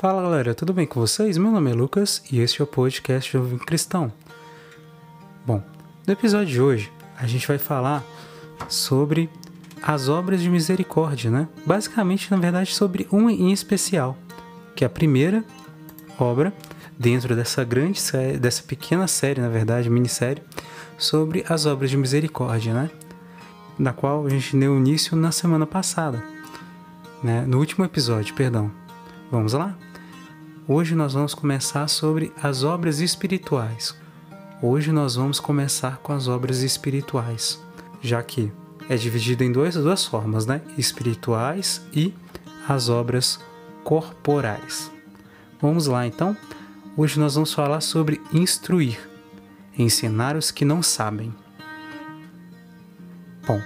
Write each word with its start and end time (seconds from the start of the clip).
Fala 0.00 0.22
galera, 0.22 0.54
tudo 0.54 0.72
bem 0.72 0.86
com 0.86 0.98
vocês? 0.98 1.36
Meu 1.36 1.52
nome 1.52 1.70
é 1.70 1.74
Lucas 1.74 2.22
e 2.32 2.40
este 2.40 2.62
é 2.62 2.64
o 2.64 2.66
podcast 2.66 3.30
Jovem 3.30 3.58
Cristão. 3.58 4.10
Bom, 5.44 5.62
no 6.06 6.12
episódio 6.14 6.46
de 6.46 6.58
hoje 6.58 6.90
a 7.18 7.26
gente 7.26 7.46
vai 7.46 7.58
falar 7.58 8.02
sobre 8.66 9.28
as 9.82 10.08
obras 10.08 10.40
de 10.40 10.48
misericórdia, 10.48 11.30
né? 11.30 11.46
Basicamente, 11.66 12.30
na 12.30 12.38
verdade, 12.38 12.72
sobre 12.72 13.06
uma 13.12 13.30
em 13.30 13.52
especial, 13.52 14.16
que 14.74 14.84
é 14.84 14.86
a 14.86 14.90
primeira 14.90 15.44
obra 16.18 16.50
dentro 16.98 17.36
dessa 17.36 17.62
grande 17.62 18.00
série, 18.00 18.38
dessa 18.38 18.62
pequena 18.62 19.06
série, 19.06 19.42
na 19.42 19.50
verdade, 19.50 19.90
minissérie, 19.90 20.42
sobre 20.96 21.44
as 21.46 21.66
obras 21.66 21.90
de 21.90 21.98
misericórdia, 21.98 22.72
né? 22.72 22.90
Na 23.78 23.92
qual 23.92 24.24
a 24.24 24.30
gente 24.30 24.56
deu 24.56 24.78
início 24.78 25.14
na 25.14 25.30
semana 25.30 25.66
passada, 25.66 26.24
né? 27.22 27.44
No 27.46 27.58
último 27.58 27.84
episódio, 27.84 28.34
perdão. 28.34 28.72
Vamos 29.30 29.52
lá? 29.52 29.76
Hoje 30.72 30.94
nós 30.94 31.14
vamos 31.14 31.34
começar 31.34 31.88
sobre 31.88 32.32
as 32.40 32.62
obras 32.62 33.00
espirituais. 33.00 33.92
Hoje 34.62 34.92
nós 34.92 35.16
vamos 35.16 35.40
começar 35.40 35.96
com 35.96 36.12
as 36.12 36.28
obras 36.28 36.62
espirituais, 36.62 37.60
já 38.00 38.22
que 38.22 38.52
é 38.88 38.94
dividido 38.94 39.42
em 39.42 39.50
duas, 39.50 39.74
duas 39.74 40.06
formas, 40.06 40.46
né? 40.46 40.62
Espirituais 40.78 41.84
e 41.92 42.14
as 42.68 42.88
obras 42.88 43.40
corporais. 43.82 44.92
Vamos 45.60 45.88
lá 45.88 46.06
então? 46.06 46.36
Hoje 46.96 47.18
nós 47.18 47.34
vamos 47.34 47.52
falar 47.52 47.80
sobre 47.80 48.20
instruir, 48.32 49.00
ensinar 49.76 50.36
os 50.36 50.52
que 50.52 50.64
não 50.64 50.84
sabem. 50.84 51.34
Bom, 53.44 53.60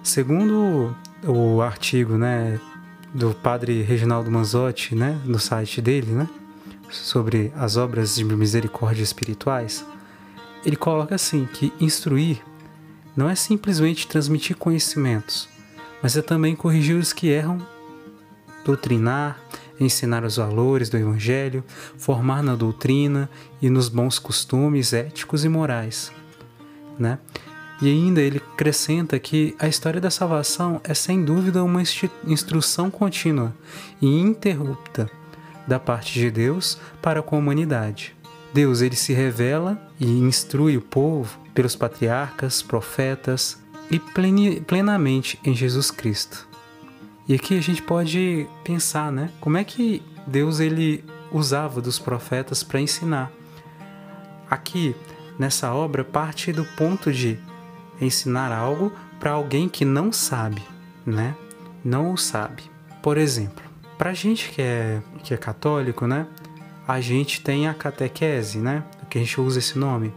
segundo 0.00 0.94
o 1.26 1.60
artigo, 1.60 2.16
né, 2.16 2.60
do 3.14 3.34
padre 3.34 3.82
Reginaldo 3.82 4.30
Manzotti, 4.30 4.94
né, 4.94 5.20
no 5.24 5.38
site 5.38 5.80
dele, 5.80 6.10
né, 6.12 6.28
sobre 6.90 7.52
as 7.56 7.76
obras 7.76 8.14
de 8.14 8.24
misericórdia 8.24 9.02
espirituais, 9.02 9.84
ele 10.64 10.76
coloca 10.76 11.14
assim 11.14 11.46
que 11.46 11.72
instruir 11.80 12.42
não 13.16 13.28
é 13.28 13.34
simplesmente 13.34 14.06
transmitir 14.06 14.56
conhecimentos, 14.56 15.48
mas 16.02 16.16
é 16.16 16.22
também 16.22 16.56
corrigir 16.56 16.96
os 16.96 17.12
que 17.12 17.28
erram, 17.28 17.58
doutrinar, 18.64 19.38
ensinar 19.78 20.24
os 20.24 20.36
valores 20.36 20.88
do 20.88 20.96
evangelho, 20.96 21.64
formar 21.98 22.42
na 22.42 22.54
doutrina 22.54 23.28
e 23.60 23.68
nos 23.68 23.88
bons 23.88 24.18
costumes 24.18 24.92
éticos 24.92 25.44
e 25.44 25.48
morais, 25.48 26.10
né? 26.98 27.18
E 27.82 27.90
ainda 27.90 28.20
ele 28.20 28.38
acrescenta 28.38 29.18
que 29.18 29.56
a 29.58 29.66
história 29.66 30.00
da 30.00 30.08
salvação 30.08 30.80
é 30.84 30.94
sem 30.94 31.24
dúvida 31.24 31.64
uma 31.64 31.82
instrução 32.24 32.88
contínua 32.88 33.52
e 34.00 34.06
ininterrupta 34.06 35.10
da 35.66 35.80
parte 35.80 36.12
de 36.12 36.30
Deus 36.30 36.78
para 37.02 37.20
com 37.20 37.34
a 37.34 37.38
humanidade. 37.40 38.14
Deus 38.54 38.82
ele 38.82 38.94
se 38.94 39.12
revela 39.12 39.82
e 39.98 40.06
instrui 40.06 40.76
o 40.76 40.80
povo 40.80 41.36
pelos 41.52 41.74
patriarcas, 41.74 42.62
profetas 42.62 43.60
e 43.90 43.98
plenamente 44.60 45.40
em 45.44 45.52
Jesus 45.52 45.90
Cristo. 45.90 46.46
E 47.26 47.34
aqui 47.34 47.58
a 47.58 47.60
gente 47.60 47.82
pode 47.82 48.46
pensar, 48.62 49.10
né? 49.10 49.28
Como 49.40 49.56
é 49.56 49.64
que 49.64 50.00
Deus 50.24 50.60
ele 50.60 51.04
usava 51.32 51.80
dos 51.80 51.98
profetas 51.98 52.62
para 52.62 52.80
ensinar? 52.80 53.32
Aqui 54.48 54.94
nessa 55.36 55.74
obra 55.74 56.04
parte 56.04 56.52
do 56.52 56.64
ponto 56.76 57.12
de 57.12 57.38
ensinar 58.00 58.52
algo 58.52 58.92
para 59.18 59.32
alguém 59.32 59.68
que 59.68 59.84
não 59.84 60.12
sabe, 60.12 60.62
né? 61.06 61.34
Não 61.84 62.12
o 62.12 62.18
sabe. 62.18 62.62
Por 63.02 63.16
exemplo, 63.16 63.62
para 63.98 64.10
a 64.10 64.14
gente 64.14 64.50
que 64.50 64.62
é, 64.62 65.00
que 65.22 65.34
é 65.34 65.36
católico, 65.36 66.06
né? 66.06 66.26
A 66.86 67.00
gente 67.00 67.40
tem 67.40 67.68
a 67.68 67.74
catequese, 67.74 68.58
né? 68.58 68.84
Que 69.08 69.18
a 69.18 69.20
gente 69.20 69.40
usa 69.40 69.58
esse 69.58 69.78
nome. 69.78 70.12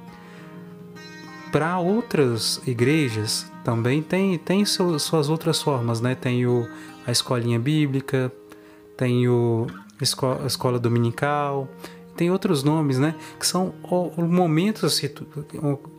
Para 1.52 1.78
outras 1.80 2.60
igrejas 2.66 3.52
também 3.64 4.02
tem, 4.02 4.38
tem 4.38 4.66
suas 4.66 5.30
outras 5.30 5.62
formas, 5.62 6.02
né? 6.02 6.16
Tem 6.16 6.46
o, 6.46 6.68
a 7.06 7.12
escolinha 7.12 7.60
bíblica, 7.60 8.32
tem 8.98 9.28
o, 9.28 9.68
a 10.44 10.48
escola 10.48 10.80
dominical, 10.80 11.70
tem 12.16 12.32
outros 12.32 12.64
nomes, 12.64 12.98
né? 12.98 13.16
Que 13.40 13.46
são 13.46 13.74
momentos, 14.18 15.02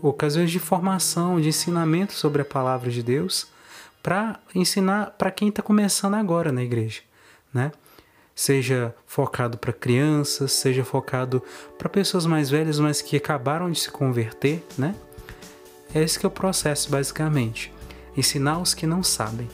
ocasiões 0.03 0.51
de 0.51 0.59
formação, 0.59 1.41
de 1.41 1.49
ensinamento 1.49 2.13
sobre 2.13 2.43
a 2.43 2.45
palavra 2.45 2.91
de 2.91 3.03
Deus 3.03 3.49
para 4.03 4.39
ensinar 4.55 5.17
para 5.19 5.31
quem 5.31 5.49
está 5.49 5.63
começando 5.63 6.15
agora 6.15 6.53
na 6.53 6.63
igreja, 6.63 7.03
né? 7.53 7.73
Seja 8.35 8.95
focado 9.07 9.59
para 9.59 9.73
crianças, 9.73 10.53
seja 10.53 10.85
focado 10.85 11.43
para 11.77 11.89
pessoas 11.89 12.27
mais 12.27 12.49
velhas, 12.49 12.79
mas 12.79 13.03
que 13.03 13.17
acabaram 13.17 13.71
de 13.71 13.81
se 13.81 13.91
converter, 13.91 14.65
né? 14.77 14.95
É 15.95 16.03
esse 16.03 16.19
que 16.19 16.27
é 16.27 16.29
o 16.29 16.31
processo, 16.31 16.91
basicamente. 16.91 17.73
Ensinar 18.17 18.59
os 18.59 18.75
que 18.75 18.87
não 18.87 19.03
sabem. 19.03 19.49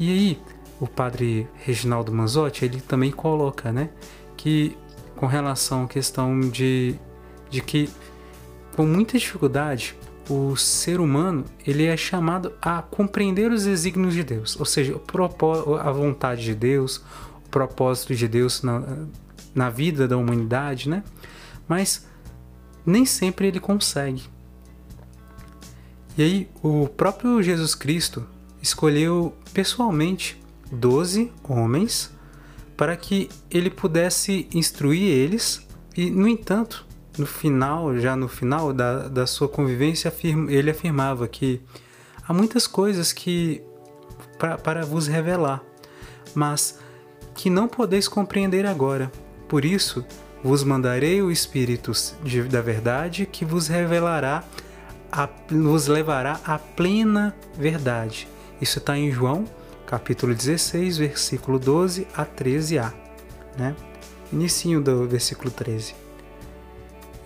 E 0.00 0.10
aí, 0.10 0.42
o 0.80 0.86
padre 0.86 1.46
Reginaldo 1.56 2.12
Manzotti, 2.12 2.64
ele 2.64 2.80
também 2.80 3.10
coloca, 3.10 3.72
né? 3.72 3.90
Que 4.36 4.76
com 5.16 5.26
relação 5.26 5.84
à 5.84 5.88
questão 5.88 6.40
de, 6.40 6.94
de 7.50 7.60
que, 7.60 7.88
com 8.76 8.86
muita 8.86 9.18
dificuldade, 9.18 9.96
o 10.28 10.56
ser 10.56 11.00
humano 11.00 11.44
ele 11.66 11.84
é 11.84 11.96
chamado 11.96 12.52
a 12.60 12.82
compreender 12.82 13.50
os 13.50 13.64
desígnios 13.64 14.14
de 14.14 14.24
Deus, 14.24 14.58
ou 14.58 14.64
seja, 14.64 14.98
a 15.82 15.92
vontade 15.92 16.42
de 16.42 16.54
Deus, 16.54 16.98
o 17.46 17.48
propósito 17.50 18.14
de 18.14 18.26
Deus 18.26 18.62
na, 18.62 18.82
na 19.54 19.70
vida 19.70 20.08
da 20.08 20.16
humanidade, 20.16 20.88
né? 20.88 21.02
Mas 21.68 22.06
nem 22.84 23.04
sempre 23.04 23.48
ele 23.48 23.60
consegue. 23.60 24.22
E 26.16 26.22
aí, 26.22 26.48
o 26.62 26.88
próprio 26.88 27.42
Jesus 27.42 27.74
Cristo 27.74 28.26
escolheu 28.62 29.34
pessoalmente 29.52 30.40
12 30.70 31.30
homens 31.42 32.13
para 32.76 32.96
que 32.96 33.28
ele 33.50 33.70
pudesse 33.70 34.48
instruir 34.52 35.02
eles. 35.02 35.66
E, 35.96 36.10
no 36.10 36.26
entanto, 36.26 36.86
no 37.18 37.26
final, 37.26 37.96
já 37.98 38.16
no 38.16 38.28
final 38.28 38.72
da, 38.72 39.08
da 39.08 39.26
sua 39.26 39.48
convivência, 39.48 40.12
ele 40.48 40.70
afirmava 40.70 41.28
que 41.28 41.60
há 42.26 42.32
muitas 42.32 42.66
coisas 42.66 43.12
que 43.12 43.62
pra, 44.38 44.58
para 44.58 44.84
vos 44.84 45.06
revelar, 45.06 45.62
mas 46.34 46.78
que 47.34 47.48
não 47.48 47.68
podeis 47.68 48.08
compreender 48.08 48.66
agora. 48.66 49.10
Por 49.48 49.64
isso, 49.64 50.04
vos 50.42 50.64
mandarei 50.64 51.22
o 51.22 51.30
Espírito 51.30 51.92
de, 52.22 52.42
da 52.44 52.60
verdade 52.60 53.26
que 53.26 53.44
vos 53.44 53.68
revelará, 53.68 54.44
a, 55.10 55.28
vos 55.48 55.86
levará 55.86 56.40
à 56.44 56.58
plena 56.58 57.34
verdade. 57.56 58.28
Isso 58.60 58.78
está 58.78 58.96
em 58.96 59.10
João 59.10 59.44
capítulo 59.94 60.34
16, 60.34 60.98
versículo 60.98 61.56
12 61.56 62.08
a 62.16 62.26
13a, 62.26 62.92
né? 63.56 63.76
Inicinho 64.32 64.82
do 64.82 65.06
versículo 65.06 65.52
13. 65.52 65.94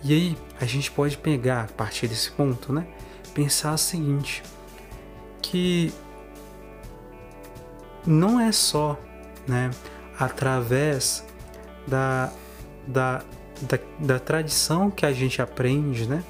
E 0.05 0.13
aí, 0.13 0.39
a 0.61 0.67
gente 0.67 0.91
pode 0.91 1.17
pegar 1.17 1.63
a 1.63 1.67
partir 1.67 2.09
desse 2.09 2.31
ponto, 2.31 2.71
né? 2.71 2.87
Pensar 3.33 3.73
o 3.73 3.79
seguinte, 3.79 4.43
que 5.41 5.95
não 8.07 8.39
é 8.39 8.53
só, 8.53 9.01
né, 9.47 9.71
através 10.19 11.25
da, 11.87 12.31
da, 12.87 13.25
da, 13.63 13.79
da 13.99 14.19
tradição 14.19 14.91
que 14.91 15.07
a 15.07 15.13
gente 15.13 15.41
aprende, 15.41 16.07
né? 16.07 16.23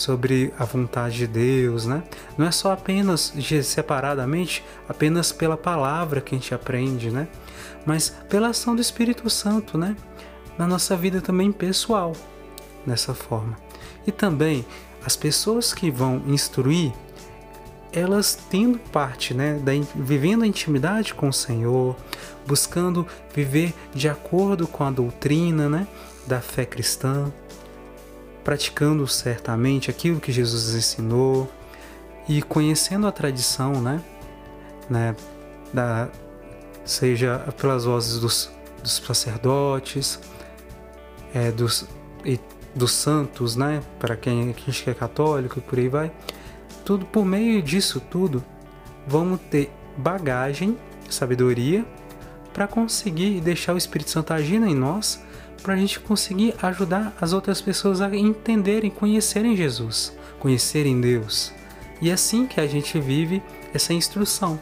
Sobre 0.00 0.52
a 0.58 0.64
vontade 0.64 1.18
de 1.18 1.26
Deus, 1.26 1.84
né? 1.84 2.02
Não 2.38 2.46
é 2.46 2.50
só 2.50 2.72
apenas 2.72 3.34
separadamente, 3.62 4.64
apenas 4.88 5.30
pela 5.30 5.56
palavra 5.56 6.20
que 6.20 6.34
a 6.34 6.38
gente 6.38 6.54
aprende, 6.54 7.10
né? 7.10 7.28
Mas 7.84 8.10
pela 8.28 8.48
ação 8.48 8.74
do 8.74 8.80
Espírito 8.80 9.28
Santo, 9.28 9.76
né? 9.76 9.94
Na 10.56 10.66
nossa 10.66 10.96
vida 10.96 11.20
também 11.20 11.52
pessoal, 11.52 12.14
dessa 12.86 13.14
forma. 13.14 13.56
E 14.06 14.12
também 14.12 14.64
as 15.04 15.16
pessoas 15.16 15.72
que 15.74 15.90
vão 15.90 16.22
instruir, 16.26 16.92
elas 17.92 18.38
tendo 18.48 18.78
parte, 18.78 19.34
né, 19.34 19.54
da, 19.62 19.72
vivendo 19.94 20.44
a 20.44 20.46
intimidade 20.46 21.12
com 21.12 21.28
o 21.28 21.32
Senhor, 21.32 21.96
buscando 22.46 23.06
viver 23.34 23.74
de 23.94 24.08
acordo 24.08 24.66
com 24.66 24.84
a 24.84 24.90
doutrina, 24.90 25.68
né, 25.68 25.86
da 26.26 26.40
fé 26.40 26.64
cristã, 26.64 27.32
praticando 28.44 29.06
certamente 29.06 29.90
aquilo 29.90 30.20
que 30.20 30.32
Jesus 30.32 30.74
ensinou 30.74 31.50
e 32.28 32.42
conhecendo 32.42 33.06
a 33.06 33.12
tradição, 33.12 33.80
né, 33.80 34.00
né 34.88 35.16
da, 35.72 36.08
seja 36.84 37.38
pelas 37.60 37.84
vozes 37.84 38.20
dos, 38.20 38.50
dos 38.82 38.96
sacerdotes, 38.96 40.20
é, 41.34 41.50
dos, 41.50 41.86
e 42.24 42.38
dos 42.74 42.92
santos, 42.92 43.56
né, 43.56 43.82
para 43.98 44.16
quem, 44.16 44.52
quem 44.52 44.74
é 44.86 44.94
católico 44.94 45.58
e 45.58 45.62
por 45.62 45.78
aí 45.78 45.88
vai, 45.88 46.12
tudo 46.84 47.04
por 47.06 47.24
meio 47.24 47.62
disso 47.62 48.00
tudo, 48.00 48.44
vamos 49.06 49.40
ter 49.50 49.70
bagagem, 49.96 50.78
sabedoria 51.08 51.84
para 52.52 52.66
conseguir 52.66 53.40
deixar 53.40 53.74
o 53.74 53.78
Espírito 53.78 54.10
Santo 54.10 54.32
agindo 54.32 54.66
em 54.66 54.74
nós, 54.74 55.22
para 55.62 55.74
a 55.74 55.76
gente 55.76 56.00
conseguir 56.00 56.54
ajudar 56.62 57.14
as 57.20 57.32
outras 57.32 57.60
pessoas 57.60 58.00
a 58.00 58.14
entenderem, 58.14 58.90
conhecerem 58.90 59.56
Jesus, 59.56 60.16
conhecerem 60.38 61.00
Deus. 61.00 61.52
E 62.00 62.10
é 62.10 62.12
assim 62.12 62.46
que 62.46 62.60
a 62.60 62.66
gente 62.66 62.98
vive 62.98 63.42
essa 63.74 63.92
instrução, 63.92 64.60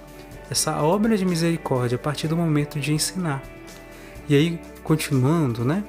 essa 0.50 0.82
obra 0.82 1.16
de 1.16 1.24
misericórdia 1.24 1.96
a 1.96 1.98
partir 1.98 2.28
do 2.28 2.36
momento 2.36 2.80
de 2.80 2.92
ensinar. 2.92 3.42
E 4.28 4.34
aí, 4.34 4.60
continuando, 4.82 5.64
né? 5.64 5.84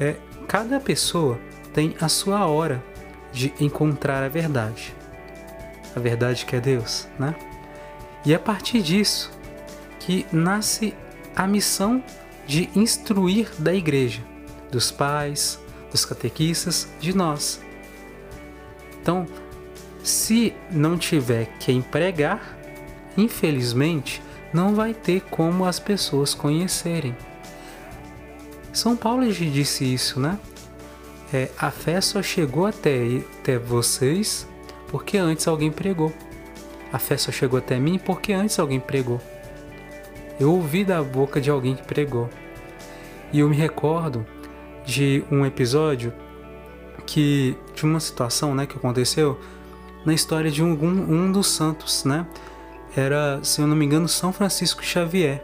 É, 0.00 0.16
cada 0.48 0.80
pessoa 0.80 1.38
tem 1.72 1.94
a 2.00 2.08
sua 2.08 2.46
hora 2.46 2.82
de 3.32 3.54
encontrar 3.60 4.22
a 4.22 4.28
verdade. 4.28 4.94
A 5.94 6.00
verdade 6.00 6.44
que 6.44 6.56
é 6.56 6.60
Deus, 6.60 7.08
né? 7.18 7.34
E 8.24 8.32
é 8.32 8.36
a 8.36 8.40
partir 8.40 8.82
disso 8.82 9.30
que 10.00 10.26
nasce 10.32 10.94
a 11.34 11.46
missão 11.46 12.02
de 12.52 12.68
instruir 12.76 13.48
da 13.58 13.72
igreja, 13.72 14.22
dos 14.70 14.90
pais, 14.90 15.58
dos 15.90 16.04
catequistas, 16.04 16.86
de 17.00 17.16
nós. 17.16 17.62
Então, 19.00 19.26
se 20.04 20.52
não 20.70 20.98
tiver 20.98 21.46
quem 21.58 21.80
pregar, 21.80 22.58
infelizmente 23.16 24.22
não 24.52 24.74
vai 24.74 24.92
ter 24.92 25.22
como 25.30 25.64
as 25.64 25.80
pessoas 25.80 26.34
conhecerem. 26.34 27.16
São 28.70 28.94
Paulo 28.94 29.32
já 29.32 29.46
disse 29.46 29.90
isso, 29.90 30.20
né? 30.20 30.38
É, 31.32 31.48
a 31.56 31.70
fé 31.70 32.02
só 32.02 32.22
chegou 32.22 32.66
até, 32.66 33.22
até 33.40 33.58
vocês 33.58 34.46
porque 34.88 35.16
antes 35.16 35.48
alguém 35.48 35.72
pregou. 35.72 36.12
A 36.92 36.98
fé 36.98 37.16
só 37.16 37.32
chegou 37.32 37.58
até 37.58 37.78
mim 37.78 37.98
porque 37.98 38.34
antes 38.34 38.58
alguém 38.58 38.78
pregou. 38.78 39.18
Eu 40.38 40.52
ouvi 40.52 40.84
da 40.84 41.02
boca 41.02 41.40
de 41.40 41.48
alguém 41.48 41.76
que 41.76 41.82
pregou. 41.82 42.28
E 43.32 43.40
eu 43.40 43.48
me 43.48 43.56
recordo 43.56 44.26
de 44.84 45.24
um 45.30 45.46
episódio 45.46 46.12
que 47.06 47.56
de 47.74 47.84
uma 47.84 48.00
situação, 48.00 48.54
né, 48.54 48.66
que 48.66 48.76
aconteceu 48.76 49.38
na 50.04 50.12
história 50.12 50.50
de 50.50 50.62
um, 50.62 50.72
um, 50.72 51.32
dos 51.32 51.48
santos, 51.48 52.04
né? 52.04 52.26
Era, 52.96 53.42
se 53.42 53.60
eu 53.60 53.66
não 53.66 53.76
me 53.76 53.86
engano, 53.86 54.08
São 54.08 54.32
Francisco 54.32 54.84
Xavier, 54.84 55.42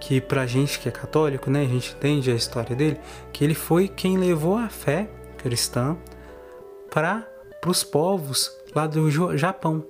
que 0.00 0.20
pra 0.20 0.46
gente 0.46 0.78
que 0.78 0.88
é 0.88 0.92
católico, 0.92 1.50
né, 1.50 1.62
a 1.62 1.66
gente 1.68 1.94
entende 1.94 2.30
a 2.30 2.34
história 2.34 2.76
dele, 2.76 2.98
que 3.32 3.42
ele 3.42 3.54
foi 3.54 3.88
quem 3.88 4.18
levou 4.18 4.56
a 4.56 4.68
fé 4.68 5.08
cristã 5.38 5.96
para 6.90 7.26
os 7.66 7.82
povos 7.82 8.50
lá 8.74 8.86
do 8.86 9.10
Japão. 9.36 9.84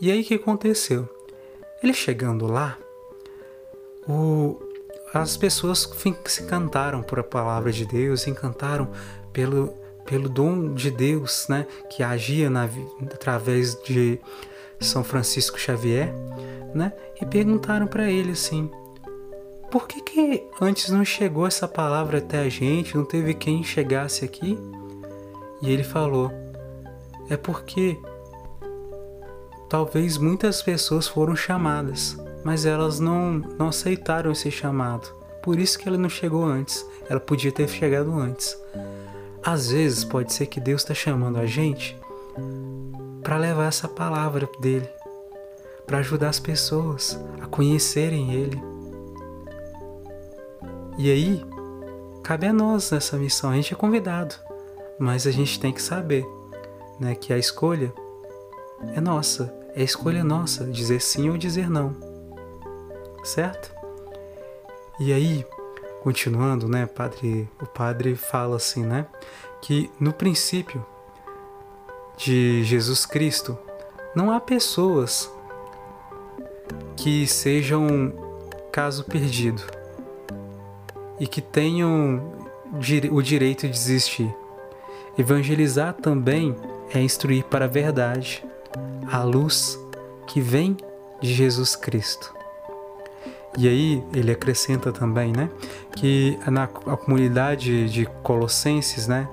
E 0.00 0.10
aí 0.10 0.22
o 0.22 0.24
que 0.24 0.34
aconteceu? 0.34 1.08
Ele 1.82 1.92
chegando 1.92 2.46
lá, 2.46 2.78
o, 4.08 4.60
as 5.12 5.36
pessoas 5.36 5.88
se 6.26 6.42
encantaram 6.42 7.02
por 7.02 7.18
a 7.18 7.24
palavra 7.24 7.70
de 7.70 7.84
Deus, 7.84 8.22
se 8.22 8.30
encantaram 8.30 8.90
pelo, 9.32 9.74
pelo 10.04 10.28
dom 10.28 10.72
de 10.72 10.90
Deus, 10.90 11.46
né, 11.48 11.66
que 11.90 12.02
agia 12.02 12.48
na, 12.48 12.68
através 13.12 13.74
de 13.82 14.18
São 14.80 15.04
Francisco 15.04 15.58
Xavier, 15.58 16.12
né, 16.74 16.92
e 17.20 17.26
perguntaram 17.26 17.86
para 17.86 18.10
ele 18.10 18.32
assim: 18.32 18.70
por 19.70 19.86
que, 19.86 20.00
que 20.00 20.46
antes 20.60 20.90
não 20.90 21.04
chegou 21.04 21.46
essa 21.46 21.68
palavra 21.68 22.18
até 22.18 22.40
a 22.40 22.48
gente, 22.48 22.96
não 22.96 23.04
teve 23.04 23.34
quem 23.34 23.62
chegasse 23.62 24.24
aqui? 24.24 24.58
E 25.62 25.70
ele 25.70 25.84
falou: 25.84 26.30
é 27.28 27.36
porque 27.36 27.98
talvez 29.68 30.18
muitas 30.18 30.60
pessoas 30.60 31.06
foram 31.06 31.36
chamadas, 31.36 32.16
mas 32.44 32.66
elas 32.66 32.98
não, 32.98 33.34
não 33.58 33.68
aceitaram 33.68 34.32
esse 34.32 34.50
chamado. 34.50 35.08
Por 35.42 35.58
isso 35.58 35.78
que 35.78 35.88
ela 35.88 35.98
não 35.98 36.08
chegou 36.08 36.44
antes. 36.44 36.86
Ela 37.08 37.20
podia 37.20 37.50
ter 37.50 37.68
chegado 37.68 38.12
antes. 38.12 38.56
Às 39.42 39.70
vezes 39.70 40.04
pode 40.04 40.32
ser 40.32 40.46
que 40.46 40.60
Deus 40.60 40.82
está 40.82 40.94
chamando 40.94 41.38
a 41.38 41.46
gente 41.46 41.98
para 43.22 43.36
levar 43.36 43.66
essa 43.66 43.88
palavra 43.88 44.48
dele, 44.60 44.88
para 45.86 45.98
ajudar 45.98 46.28
as 46.28 46.38
pessoas 46.38 47.18
a 47.40 47.46
conhecerem 47.46 48.32
Ele. 48.32 48.62
E 50.96 51.10
aí, 51.10 51.44
cabe 52.22 52.46
a 52.46 52.52
nós 52.52 52.90
nessa 52.90 53.16
missão. 53.16 53.50
A 53.50 53.54
gente 53.54 53.74
é 53.74 53.76
convidado, 53.76 54.34
mas 54.98 55.26
a 55.26 55.30
gente 55.30 55.58
tem 55.58 55.72
que 55.72 55.82
saber 55.82 56.24
né, 57.00 57.14
que 57.14 57.32
a 57.32 57.38
escolha 57.38 57.92
é 58.94 59.00
nossa. 59.00 59.52
É 59.74 59.80
a 59.80 59.84
escolha 59.84 60.22
nossa 60.22 60.64
dizer 60.64 61.00
sim 61.00 61.30
ou 61.30 61.36
dizer 61.36 61.68
não. 61.68 62.11
Certo? 63.22 63.72
E 65.00 65.12
aí, 65.12 65.46
continuando, 66.02 66.68
né, 66.68 66.86
padre, 66.86 67.48
o 67.60 67.66
padre 67.66 68.16
fala 68.16 68.56
assim, 68.56 68.84
né, 68.84 69.06
que 69.60 69.90
no 69.98 70.12
princípio 70.12 70.84
de 72.16 72.62
Jesus 72.64 73.06
Cristo 73.06 73.58
não 74.14 74.30
há 74.30 74.40
pessoas 74.40 75.30
que 76.96 77.26
sejam 77.26 78.12
caso 78.70 79.04
perdido 79.04 79.62
e 81.18 81.26
que 81.26 81.40
tenham 81.40 82.20
o 83.10 83.22
direito 83.22 83.68
de 83.68 83.76
existir. 83.76 84.34
Evangelizar 85.16 85.94
também 85.94 86.56
é 86.92 87.00
instruir 87.00 87.44
para 87.44 87.66
a 87.66 87.68
verdade, 87.68 88.44
a 89.10 89.22
luz 89.22 89.78
que 90.26 90.40
vem 90.40 90.76
de 91.20 91.32
Jesus 91.32 91.76
Cristo. 91.76 92.41
E 93.56 93.68
aí 93.68 94.04
ele 94.14 94.32
acrescenta 94.32 94.90
também, 94.90 95.32
né, 95.32 95.50
que 95.94 96.38
na 96.46 96.66
comunidade 96.66 97.88
de 97.90 98.06
Colossenses, 98.22 99.06
né, 99.06 99.28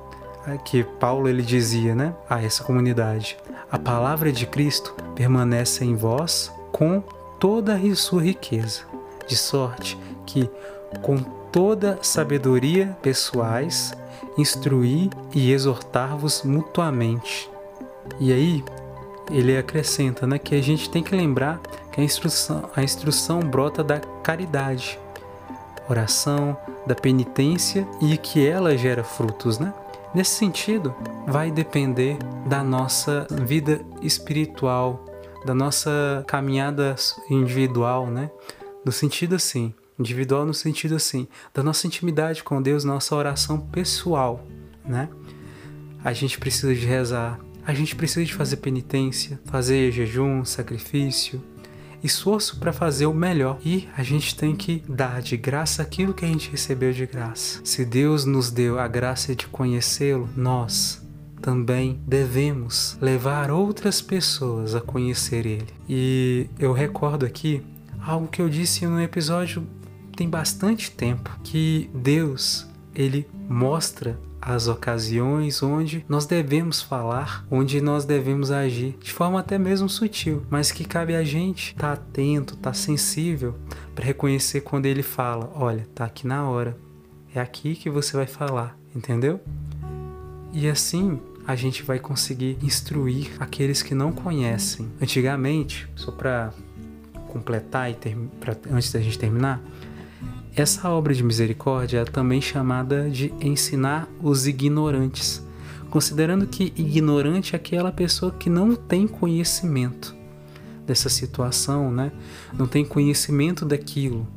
que 0.66 0.84
Paulo 0.84 1.30
ele 1.30 1.42
dizia, 1.42 1.96
né, 1.96 2.14
a 2.30 2.42
essa 2.42 2.64
comunidade, 2.64 3.38
a 3.72 3.78
palavra 3.78 4.32
de 4.32 4.46
Cristo 4.46 4.96
permanece 5.16 5.86
em 5.86 5.96
vós 5.96 6.52
com 6.72 7.02
toda 7.40 7.76
a 7.76 7.96
sua 7.96 8.24
riqueza, 8.24 8.82
de 9.28 9.38
sorte 9.38 9.98
que 10.26 10.50
com 11.02 11.18
toda 11.52 12.00
sabedoria 12.02 12.98
pessoais 13.02 13.94
instruir 14.38 15.10
e 15.34 15.52
exortar-vos 15.52 16.44
mutuamente. 16.44 17.50
E 18.20 18.32
aí 18.32 18.64
ele 19.30 19.58
acrescenta 19.58 20.26
né, 20.26 20.38
que 20.38 20.56
a 20.56 20.62
gente 20.62 20.90
tem 20.90 21.04
que 21.04 21.16
lembrar 21.16 21.60
que 21.92 22.02
a 22.02 22.04
instrução, 22.04 22.70
a 22.76 22.84
instrução 22.84 23.40
brota 23.40 23.84
da 23.84 24.00
caridade, 24.24 25.00
oração, 25.88 26.58
da 26.86 26.96
penitência 26.96 27.88
e 28.02 28.18
que 28.18 28.46
ela 28.46 28.78
gera 28.78 29.04
frutos, 29.04 29.60
né? 29.60 29.74
Nesse 30.14 30.32
sentido, 30.32 30.94
vai 31.28 31.52
depender 31.52 32.18
da 32.48 32.64
nossa 32.64 33.28
vida 33.30 33.82
espiritual, 34.02 35.06
da 35.46 35.54
nossa 35.54 36.24
caminhada 36.28 36.96
individual, 37.30 38.08
né? 38.08 38.32
No 38.84 38.92
sentido 38.92 39.36
assim, 39.36 39.74
individual 40.00 40.46
no 40.46 40.54
sentido 40.54 40.96
assim, 40.96 41.28
da 41.54 41.62
nossa 41.62 41.86
intimidade 41.86 42.44
com 42.44 42.62
Deus, 42.62 42.84
nossa 42.84 43.16
oração 43.16 43.60
pessoal, 43.60 44.44
né? 44.84 45.10
A 46.04 46.14
gente 46.14 46.40
precisa 46.40 46.74
de 46.74 46.86
rezar, 46.86 47.40
a 47.70 47.74
gente 47.76 47.96
precisa 47.96 48.26
de 48.26 48.34
fazer 48.34 48.58
penitência, 48.58 49.40
fazer 49.46 49.92
jejum, 49.92 50.44
sacrifício, 50.44 51.40
esforço 52.04 52.60
para 52.60 52.74
fazer 52.74 53.06
o 53.06 53.14
melhor 53.14 53.60
e 53.64 53.88
a 53.96 54.02
gente 54.02 54.36
tem 54.36 54.56
que 54.56 54.84
dar 54.90 55.22
de 55.22 55.38
graça 55.38 55.84
aquilo 55.84 56.12
que 56.12 56.26
a 56.26 56.28
gente 56.28 56.50
recebeu 56.50 56.92
de 56.92 57.06
graça. 57.06 57.62
Se 57.64 57.86
Deus 57.86 58.26
nos 58.26 58.50
deu 58.50 58.80
a 58.80 58.88
graça 58.88 59.36
de 59.36 59.46
conhecê-lo, 59.46 60.28
nós 60.36 61.00
também 61.44 62.00
devemos 62.08 62.98
levar 63.00 63.52
outras 63.52 64.02
pessoas 64.02 64.74
a 64.74 64.82
conhecer 64.82 65.46
Ele. 65.46 65.68
E 65.88 66.48
eu 66.58 66.74
recordo 66.74 67.24
aqui 67.24 67.62
algo 68.02 68.28
que 68.28 68.42
eu 68.42 68.50
disse 68.50 68.88
no 68.88 69.00
episódio 69.00 69.64
tem 70.18 70.28
bastante 70.28 70.90
tempo 70.90 71.40
que 71.44 71.88
Deus 71.94 72.68
ele 72.96 73.28
mostra 73.48 74.20
as 74.42 74.68
ocasiões 74.68 75.62
onde 75.62 76.06
nós 76.08 76.26
devemos 76.26 76.82
falar, 76.82 77.46
onde 77.52 77.82
nós 77.82 78.06
devemos 78.06 78.52
agir, 78.52 78.98
de 79.00 79.12
forma 79.12 79.40
até 79.40 79.58
mesmo 79.58 79.90
sutil, 79.90 80.44
mas 80.50 80.72
que 80.72 80.86
cabe 80.86 81.16
a 81.16 81.24
gente 81.24 81.74
estar 81.74 81.88
tá 81.88 81.94
atento, 81.94 82.54
estar 82.54 82.72
tá 82.72 82.74
sensível 82.74 83.56
para 83.94 84.06
reconhecer 84.06 84.62
quando 84.62 84.86
ele 84.86 85.04
fala: 85.04 85.52
olha, 85.56 85.88
tá 85.94 86.06
aqui 86.06 86.26
na 86.26 86.48
hora, 86.48 86.78
é 87.34 87.40
aqui 87.40 87.76
que 87.76 87.90
você 87.90 88.16
vai 88.16 88.28
falar, 88.28 88.78
entendeu? 88.96 89.40
E 90.52 90.68
assim 90.68 91.20
a 91.46 91.56
gente 91.56 91.82
vai 91.84 92.00
conseguir 92.00 92.58
instruir 92.62 93.32
aqueles 93.40 93.82
que 93.82 93.96
não 93.96 94.12
conhecem. 94.12 94.88
Antigamente, 95.02 95.90
só 95.96 96.12
para 96.12 96.54
completar 97.28 97.90
e 97.90 97.96
ter, 97.96 98.16
pra, 98.40 98.56
antes 98.72 98.92
da 98.92 99.00
gente 99.00 99.18
terminar, 99.18 99.60
essa 100.60 100.90
obra 100.90 101.14
de 101.14 101.24
misericórdia 101.24 102.00
é 102.00 102.06
também 102.06 102.42
chamada 102.42 103.10
de 103.10 103.34
ensinar 103.40 104.10
os 104.22 104.46
ignorantes, 104.46 105.42
considerando 105.90 106.46
que 106.46 106.74
ignorante 106.76 107.56
é 107.56 107.58
aquela 107.58 107.92
pessoa 107.92 108.32
que 108.32 108.50
não 108.50 108.76
tem 108.76 109.08
conhecimento 109.08 110.16
dessa 110.86 111.08
situação, 111.08 111.92
né? 111.92 112.12
não 112.54 112.68
tem 112.68 112.84
conhecimento 112.84 113.64
daquilo 113.64 114.28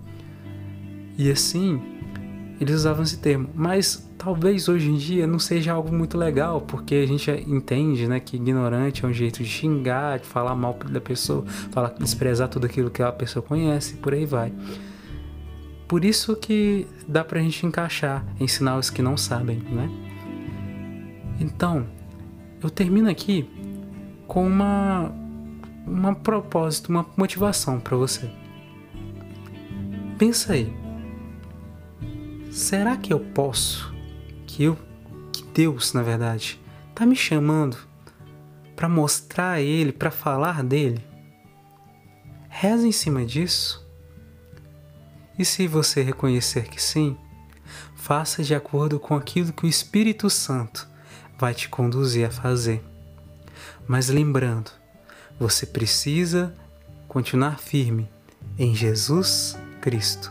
E 1.19 1.31
assim, 1.31 1.81
eles 2.61 2.77
usavam 2.77 3.03
esse 3.03 3.19
termo. 3.19 3.49
Mas 3.55 4.09
talvez 4.17 4.69
hoje 4.69 4.91
em 4.91 4.97
dia 4.97 5.27
não 5.27 5.41
seja 5.41 5.73
algo 5.73 5.93
muito 5.93 6.17
legal, 6.17 6.61
porque 6.61 6.95
a 6.95 7.07
gente 7.07 7.31
entende 7.49 8.07
né, 8.07 8.21
que 8.21 8.37
ignorante 8.37 9.05
é 9.05 9.09
um 9.09 9.13
jeito 9.13 9.43
de 9.43 9.49
xingar, 9.49 10.21
de 10.21 10.27
falar 10.27 10.55
mal 10.55 10.79
da 10.89 11.01
pessoa, 11.01 11.45
falar, 11.73 11.95
desprezar 11.99 12.49
tudo 12.49 12.67
aquilo 12.67 12.91
que 12.91 13.03
a 13.03 13.11
pessoa 13.11 13.43
conhece, 13.43 13.95
por 13.95 14.15
aí 14.15 14.25
vai. 14.25 14.53
Por 15.93 16.07
isso 16.07 16.35
que 16.35 16.87
dá 17.07 17.23
pra 17.23 17.39
gente 17.39 17.67
encaixar, 17.67 18.25
ensinar 18.41 18.79
os 18.79 18.89
que 18.89 19.03
não 19.03 19.15
sabem, 19.15 19.59
né? 19.59 19.91
Então, 21.39 21.87
eu 22.63 22.71
termino 22.71 23.11
aqui 23.11 23.47
com 24.27 24.47
uma 24.47 25.13
uma 25.87 26.15
propósito, 26.15 26.89
uma 26.89 27.05
motivação 27.15 27.79
para 27.79 27.95
você. 27.95 28.31
Pensa 30.17 30.55
aí. 30.55 30.73
Será 32.51 32.97
que 32.97 33.13
eu 33.13 33.21
posso 33.21 33.95
que 34.47 34.63
eu 34.63 34.79
que 35.31 35.45
Deus, 35.45 35.93
na 35.93 36.03
verdade, 36.03 36.59
tá 36.95 37.05
me 37.05 37.15
chamando 37.15 37.77
para 38.75 38.89
mostrar 38.89 39.51
a 39.51 39.61
ele, 39.61 39.93
para 39.93 40.11
falar 40.11 40.63
dele? 40.63 41.05
Reza 42.49 42.89
em 42.89 42.93
cima 42.93 43.27
disso. 43.27 43.82
E 45.39 45.45
se 45.45 45.67
você 45.67 46.03
reconhecer 46.03 46.69
que 46.69 46.83
sim, 46.83 47.17
faça 47.95 48.43
de 48.43 48.55
acordo 48.55 48.99
com 48.99 49.15
aquilo 49.15 49.53
que 49.53 49.65
o 49.65 49.69
Espírito 49.69 50.29
Santo 50.29 50.89
vai 51.39 51.55
te 51.55 51.69
conduzir 51.69 52.27
a 52.27 52.31
fazer. 52.31 52.85
Mas 53.87 54.09
lembrando, 54.09 54.71
você 55.39 55.67
precisa 55.67 56.55
continuar 57.09 57.59
firme 57.59 58.09
em 58.59 58.75
Jesus 58.75 59.59
Cristo, 59.81 60.31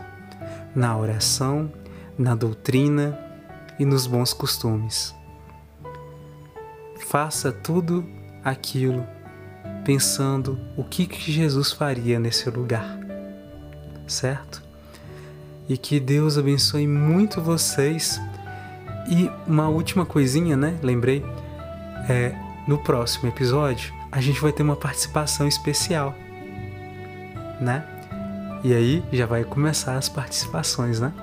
na 0.76 0.98
oração, 0.98 1.72
na 2.18 2.36
doutrina 2.36 3.18
e 3.78 3.86
nos 3.86 4.08
bons 4.08 4.34
costumes. 4.34 5.14
Faça 7.08 7.52
tudo 7.52 8.08
aquilo 8.44 9.06
pensando 9.84 10.60
o 10.78 10.84
que, 10.84 11.06
que 11.06 11.32
Jesus 11.32 11.72
faria 11.72 12.20
nesse 12.20 12.50
lugar, 12.50 13.00
certo? 14.08 14.71
E 15.68 15.78
que 15.78 16.00
Deus 16.00 16.38
abençoe 16.38 16.88
muito 16.88 17.42
vocês. 17.42 18.20
E 19.10 19.30
uma 19.48 19.68
última 19.68 20.06
coisinha, 20.06 20.56
né? 20.56 20.78
Lembrei, 20.82 21.24
é, 22.10 22.36
no 22.68 22.78
próximo 22.78 23.30
episódio 23.30 23.94
a 24.12 24.20
gente 24.20 24.42
vai 24.42 24.52
ter 24.52 24.62
uma 24.62 24.76
participação 24.76 25.48
especial, 25.48 26.14
né? 27.62 27.86
E 28.64 28.74
aí 28.74 29.04
já 29.12 29.26
vai 29.26 29.44
começar 29.44 29.96
as 29.96 30.10
participações, 30.10 31.00
né? 31.00 31.14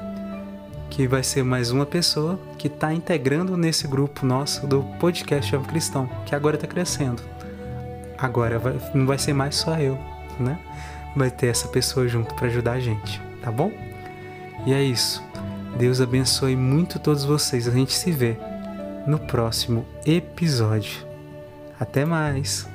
que 0.99 1.07
vai 1.07 1.23
ser 1.23 1.45
mais 1.45 1.71
uma 1.71 1.87
pessoa 1.87 2.39
que 2.59 2.67
está 2.67 2.93
integrando 2.93 3.57
nesse 3.57 3.87
grupo 3.87 4.27
nosso 4.27 4.67
do 4.67 4.83
podcast 4.99 5.49
Jovem 5.49 5.69
Cristão, 5.69 6.11
que 6.27 6.35
agora 6.35 6.57
está 6.57 6.67
crescendo. 6.67 7.23
Agora 8.19 8.59
vai, 8.59 8.77
não 8.93 9.07
vai 9.07 9.19
ser 9.19 9.33
mais 9.33 9.55
só 9.55 9.79
eu, 9.79 9.97
né? 10.41 10.59
Vai 11.15 11.31
ter 11.31 11.47
essa 11.47 11.69
pessoa 11.69 12.09
junto 12.09 12.35
para 12.35 12.49
ajudar 12.49 12.73
a 12.73 12.81
gente, 12.81 13.21
tá 13.43 13.53
bom? 13.53 13.71
E 14.69 14.75
é 14.75 14.83
isso. 14.83 15.23
Deus 15.79 15.99
abençoe 15.99 16.55
muito 16.55 16.99
todos 16.99 17.25
vocês. 17.25 17.67
A 17.67 17.71
gente 17.71 17.95
se 17.95 18.13
vê 18.13 18.37
no 19.07 19.19
próximo 19.19 19.83
episódio. 20.05 21.07
Até 21.81 22.05
mais! 22.05 22.69